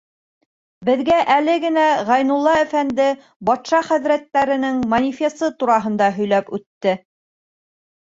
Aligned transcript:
Беҙгә 0.87 1.17
әле 1.33 1.57
генә 1.65 1.83
Ғәйнулла 2.07 2.55
әфәнде 2.61 3.05
батша 3.49 3.81
хәҙрәттәренең 3.89 4.79
манифесы 4.95 5.51
тураһында 5.61 6.09
һөйләп 6.17 6.51
үтте. 6.59 6.95